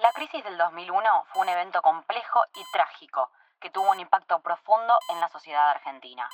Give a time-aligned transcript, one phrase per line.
[0.00, 3.30] La crisis del 2001 fue un evento complejo y trágico
[3.60, 6.26] que tuvo un impacto profundo en la sociedad argentina.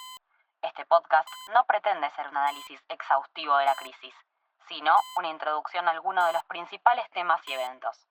[0.62, 4.14] Este podcast no pretende ser un análisis exhaustivo de la crisis,
[4.68, 8.06] sino una introducción a algunos de los principales temas y eventos.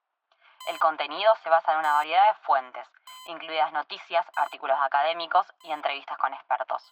[0.68, 2.86] El contenido se basa en una variedad de fuentes,
[3.28, 6.82] incluidas noticias, artículos académicos y entrevistas con expertos.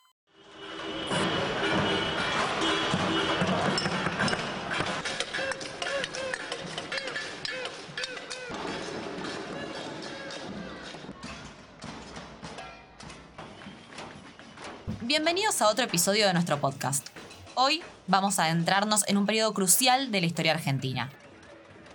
[14.86, 17.06] Bienvenidos a otro episodio de nuestro podcast.
[17.54, 21.10] Hoy vamos a adentrarnos en un periodo crucial de la historia argentina.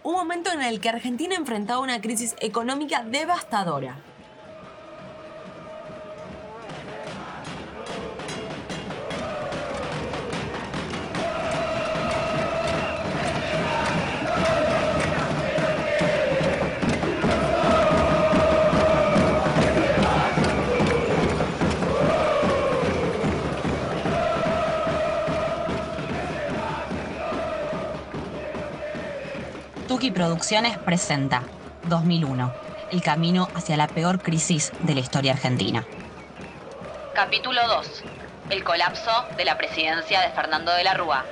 [0.01, 3.99] Un momento en el que Argentina enfrentaba una crisis económica devastadora.
[29.89, 31.41] Tuki Producciones presenta
[31.87, 32.53] 2001,
[32.91, 35.83] el camino hacia la peor crisis de la historia argentina.
[37.15, 38.03] Capítulo 2,
[38.51, 41.25] el colapso de la presidencia de Fernando de la Rúa.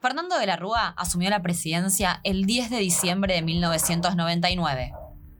[0.00, 4.92] Fernando de la Rúa asumió la presidencia el 10 de diciembre de 1999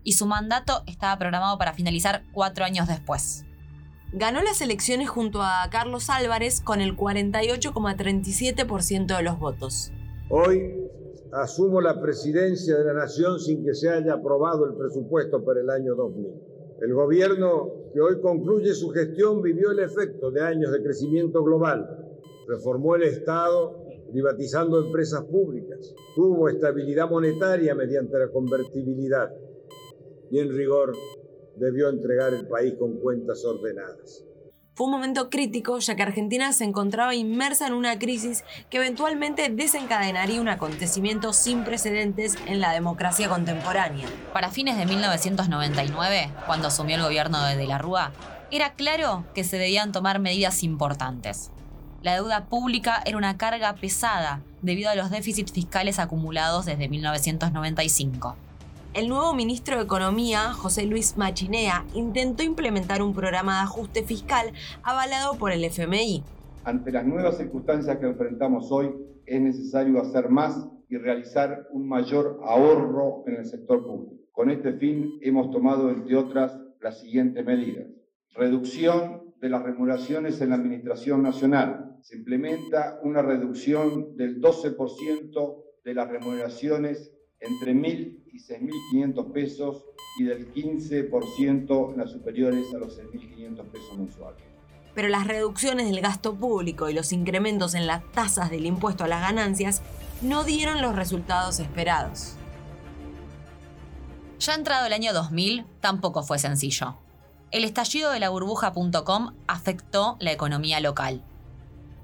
[0.02, 3.46] y su mandato estaba programado para finalizar cuatro años después
[4.12, 9.92] ganó las elecciones junto a Carlos Álvarez con el 48,37% de los votos.
[10.28, 10.90] Hoy
[11.32, 15.70] asumo la presidencia de la Nación sin que se haya aprobado el presupuesto para el
[15.70, 16.26] año 2000.
[16.82, 21.88] El gobierno que hoy concluye su gestión vivió el efecto de años de crecimiento global,
[22.46, 29.32] reformó el Estado privatizando empresas públicas, tuvo estabilidad monetaria mediante la convertibilidad
[30.30, 30.92] y en rigor
[31.56, 34.24] debió entregar el país con cuentas ordenadas.
[34.76, 39.48] Fue un momento crítico ya que Argentina se encontraba inmersa en una crisis que eventualmente
[39.48, 44.06] desencadenaría un acontecimiento sin precedentes en la democracia contemporánea.
[44.34, 48.12] Para fines de 1999, cuando asumió el gobierno de De la Rúa,
[48.50, 51.50] era claro que se debían tomar medidas importantes.
[52.02, 58.36] La deuda pública era una carga pesada debido a los déficits fiscales acumulados desde 1995
[58.96, 64.52] el nuevo ministro de Economía, José Luis Machinea, intentó implementar un programa de ajuste fiscal
[64.82, 66.24] avalado por el FMI.
[66.64, 68.94] Ante las nuevas circunstancias que enfrentamos hoy,
[69.26, 74.14] es necesario hacer más y realizar un mayor ahorro en el sector público.
[74.32, 77.88] Con este fin hemos tomado, entre otras, las siguientes medidas.
[78.34, 81.98] Reducción de las remuneraciones en la Administración Nacional.
[82.00, 89.84] Se implementa una reducción del 12% de las remuneraciones entre 1.000 y 6.500 pesos
[90.18, 94.42] y del 15% en las superiores a los 6.500 pesos mensuales.
[94.94, 99.08] Pero las reducciones del gasto público y los incrementos en las tasas del impuesto a
[99.08, 99.82] las ganancias
[100.22, 102.34] no dieron los resultados esperados.
[104.38, 106.96] Ya entrado el año 2000, tampoco fue sencillo.
[107.50, 111.22] El estallido de la burbuja.com afectó la economía local.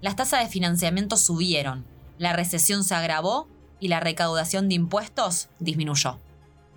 [0.00, 1.84] Las tasas de financiamiento subieron,
[2.19, 3.48] la recesión se agravó
[3.82, 6.20] y la recaudación de impuestos disminuyó.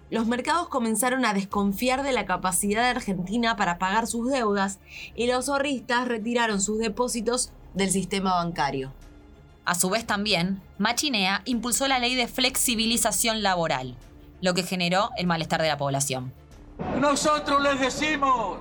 [0.09, 4.79] Los mercados comenzaron a desconfiar de la capacidad de Argentina para pagar sus deudas
[5.13, 8.91] y los ahorristas retiraron sus depósitos del sistema bancario.
[9.65, 13.95] A su vez también, Machinea impulsó la ley de flexibilización laboral,
[14.41, 16.33] lo que generó el malestar de la población.
[16.99, 18.57] Nosotros les decimos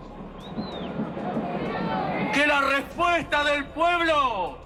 [2.34, 4.58] que la respuesta del pueblo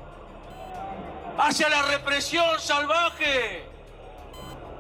[1.39, 3.68] hacia la represión salvaje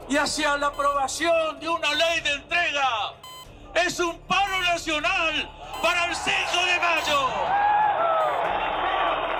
[0.08, 3.14] y hacia la aprobación de una ley de entrega.
[3.74, 5.50] Es un paro nacional
[5.82, 6.32] para el 5
[6.66, 7.28] de mayo.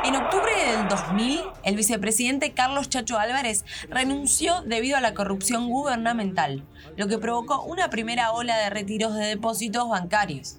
[0.05, 6.65] En octubre del 2000, el vicepresidente Carlos Chacho Álvarez renunció debido a la corrupción gubernamental,
[6.97, 10.57] lo que provocó una primera ola de retiros de depósitos bancarios.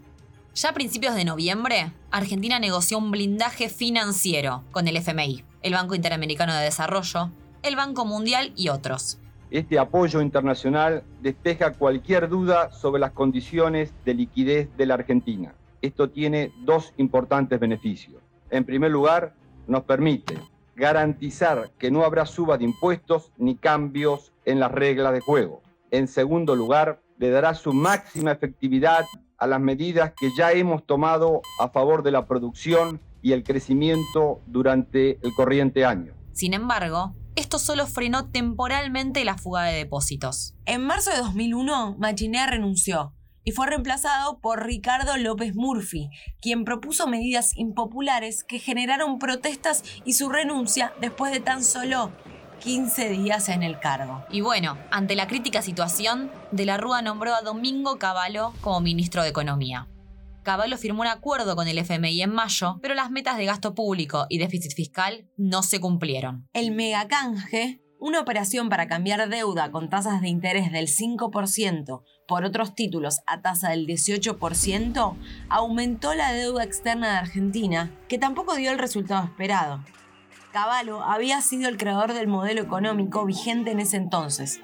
[0.55, 5.95] Ya a principios de noviembre, Argentina negoció un blindaje financiero con el FMI, el Banco
[5.95, 7.31] Interamericano de Desarrollo,
[7.63, 9.19] el Banco Mundial y otros.
[9.51, 15.55] Este apoyo internacional despeja cualquier duda sobre las condiciones de liquidez de la Argentina.
[15.81, 18.21] Esto tiene dos importantes beneficios.
[18.51, 19.33] En primer lugar,
[19.65, 20.37] nos permite
[20.75, 25.63] garantizar que no habrá suba de impuestos ni cambios en las reglas de juego.
[25.89, 29.03] En segundo lugar, le dará su máxima efectividad
[29.39, 34.41] a las medidas que ya hemos tomado a favor de la producción y el crecimiento
[34.45, 36.13] durante el corriente año.
[36.33, 40.55] Sin embargo, esto solo frenó temporalmente la fuga de depósitos.
[40.65, 43.13] En marzo de 2001, Machinea renunció
[43.45, 46.09] y fue reemplazado por Ricardo López Murphy,
[46.41, 52.11] quien propuso medidas impopulares que generaron protestas y su renuncia después de tan solo
[52.59, 54.25] 15 días en el cargo.
[54.29, 59.23] Y bueno, ante la crítica situación, De la Rúa nombró a Domingo Cavallo como ministro
[59.23, 59.87] de Economía.
[60.49, 64.25] Cavallo firmó un acuerdo con el FMI en mayo, pero las metas de gasto público
[64.29, 66.49] y déficit fiscal no se cumplieron.
[66.53, 72.73] El megacanje, una operación para cambiar deuda con tasas de interés del 5% por otros
[72.73, 75.17] títulos a tasa del 18%,
[75.49, 79.85] aumentó la deuda externa de Argentina, que tampoco dio el resultado esperado.
[80.51, 84.59] Cavallo había sido el creador del modelo económico vigente en ese entonces.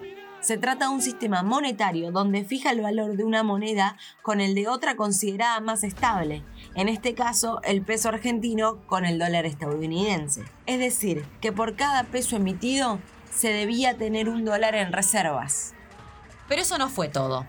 [0.45, 4.53] Se trata de un sistema monetario donde fija el valor de una moneda con el
[4.53, 6.44] de otra considerada más estable,
[6.75, 10.44] en este caso el peso argentino con el dólar estadounidense.
[10.68, 13.00] Es decir, que por cada peso emitido
[13.33, 15.74] se debía tener un dólar en reservas.
[16.47, 17.44] Pero eso no fue todo.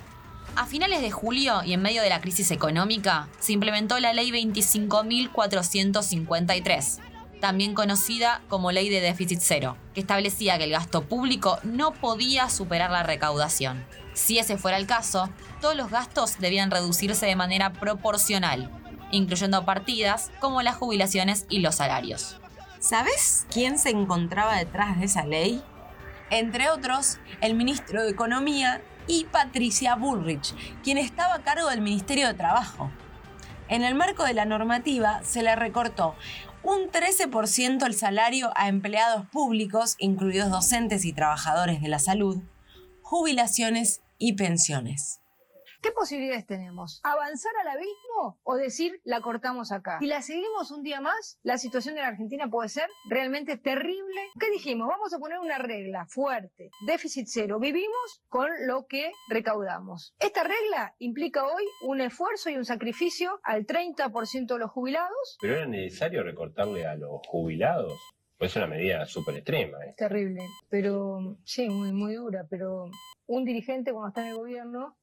[0.54, 4.30] A finales de julio y en medio de la crisis económica, se implementó la Ley
[4.30, 7.00] 25.453,
[7.46, 12.50] también conocida como Ley de Déficit Cero, que establecía que el gasto público no podía
[12.50, 13.86] superar la recaudación.
[14.14, 18.68] Si ese fuera el caso, todos los gastos debían reducirse de manera proporcional,
[19.12, 22.40] incluyendo partidas como las jubilaciones y los salarios.
[22.80, 25.62] ¿Sabes quién se encontraba detrás de esa ley?
[26.30, 30.52] Entre otros, el ministro de Economía y Patricia Bullrich,
[30.82, 32.90] quien estaba a cargo del Ministerio de Trabajo.
[33.68, 36.14] En el marco de la normativa se le recortó
[36.62, 42.38] un 13% el salario a empleados públicos, incluidos docentes y trabajadores de la salud,
[43.02, 45.20] jubilaciones y pensiones.
[45.86, 47.00] ¿Qué posibilidades tenemos?
[47.04, 50.00] ¿Avanzar al abismo o decir la cortamos acá?
[50.00, 54.20] Si la seguimos un día más, la situación de la Argentina puede ser realmente terrible.
[54.40, 54.88] ¿Qué dijimos?
[54.88, 57.60] Vamos a poner una regla fuerte, déficit cero.
[57.60, 60.12] Vivimos con lo que recaudamos.
[60.18, 65.38] Esta regla implica hoy un esfuerzo y un sacrificio al 30% de los jubilados.
[65.40, 67.92] Pero era necesario recortarle a los jubilados.
[68.38, 69.78] Pues es una medida súper extrema.
[69.84, 69.94] ¿eh?
[69.96, 72.44] Terrible, pero sí, muy, muy dura.
[72.50, 72.90] Pero
[73.26, 74.96] un dirigente cuando está en el gobierno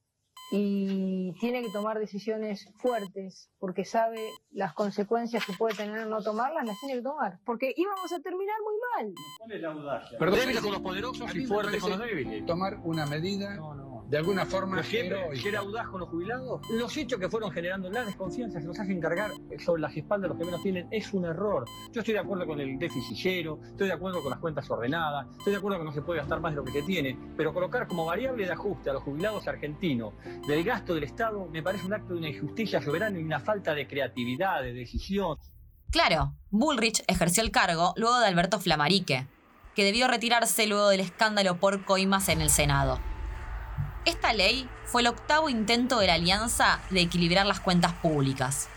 [0.55, 4.19] y tiene que tomar decisiones fuertes porque sabe
[4.51, 7.39] las consecuencias que puede tener no tomarlas, las tiene que tomar.
[7.43, 9.15] Porque íbamos a terminar muy mal.
[9.39, 10.19] ¿Cuál es la audacia?
[10.19, 12.45] Débiles con los poderosos y fuertes con los débiles.
[12.45, 13.57] Tomar una medida
[14.09, 16.61] de alguna forma ¿Ser audaz con los jubilados?
[16.71, 19.31] Los hechos que fueron generando la desconfianza que nos hacen cargar
[19.63, 21.65] sobre las espaldas de los que menos tienen es un error.
[21.91, 25.27] Yo estoy de acuerdo con el déficit cero, estoy de acuerdo con las cuentas ordenadas,
[25.37, 27.53] estoy de acuerdo que no se puede gastar más de lo que se tiene, pero
[27.53, 30.13] colocar como variable de ajuste a los jubilados argentinos
[30.47, 33.73] del gasto del Estado me parece un acto de una injusticia soberana y una falta
[33.73, 35.37] de creatividad, de decisión.
[35.91, 39.27] Claro, Bullrich ejerció el cargo luego de Alberto Flamarique,
[39.75, 42.99] que debió retirarse luego del escándalo por coimas en el Senado.
[44.05, 48.67] Esta ley fue el octavo intento de la alianza de equilibrar las cuentas públicas,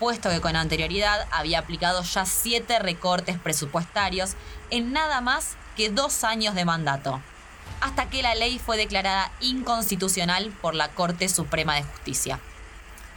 [0.00, 4.36] puesto que con anterioridad había aplicado ya siete recortes presupuestarios
[4.70, 7.20] en nada más que dos años de mandato,
[7.82, 12.40] hasta que la ley fue declarada inconstitucional por la Corte Suprema de Justicia.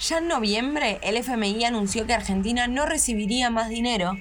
[0.02, 4.18] Ya en noviembre, el FMI anunció que Argentina no recibiría más dinero,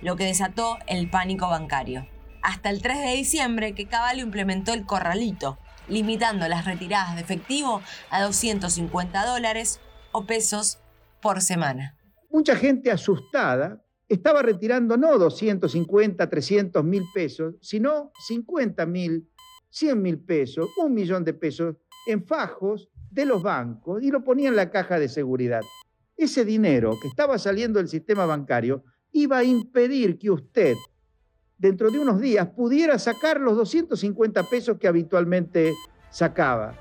[0.00, 2.06] lo que desató el pánico bancario.
[2.40, 5.58] Hasta el 3 de diciembre que Caballo implementó el corralito,
[5.90, 9.80] limitando las retiradas de efectivo a 250 dólares
[10.12, 10.78] o pesos
[11.20, 11.96] por semana.
[12.30, 19.28] Mucha gente asustada estaba retirando no 250, 300 mil pesos, sino 50 mil,
[19.70, 24.48] 100 mil pesos, un millón de pesos en fajos de los bancos y lo ponía
[24.48, 25.60] en la caja de seguridad.
[26.16, 30.74] Ese dinero que estaba saliendo del sistema bancario iba a impedir que usted
[31.60, 35.74] dentro de unos días pudiera sacar los 250 pesos que habitualmente
[36.08, 36.74] sacaba.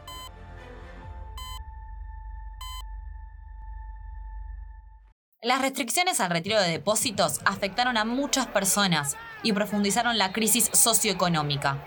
[5.42, 11.84] Las restricciones al retiro de depósitos afectaron a muchas personas y profundizaron la crisis socioeconómica.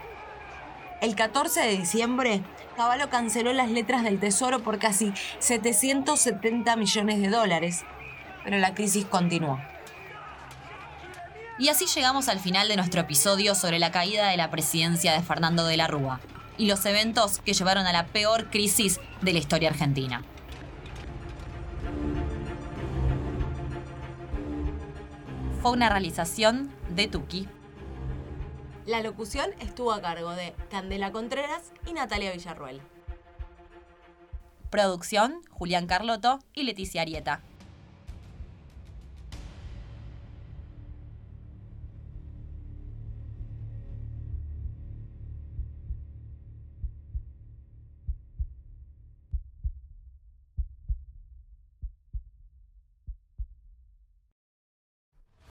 [1.02, 2.42] El 14 de diciembre,
[2.76, 7.84] Caballo canceló las letras del Tesoro por casi 770 millones de dólares,
[8.44, 9.58] pero la crisis continuó.
[11.62, 15.22] Y así llegamos al final de nuestro episodio sobre la caída de la presidencia de
[15.22, 16.18] Fernando de la Rúa
[16.58, 20.24] y los eventos que llevaron a la peor crisis de la historia argentina.
[25.60, 27.46] Fue una realización de Tuki.
[28.84, 32.82] La locución estuvo a cargo de Candela Contreras y Natalia Villarruel.
[34.68, 37.40] Producción, Julián Carlotto y Leticia Arieta.